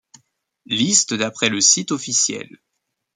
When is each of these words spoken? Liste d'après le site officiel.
Liste 0.65 1.13
d'après 1.13 1.49
le 1.49 1.61
site 1.61 1.91
officiel. 1.91 2.59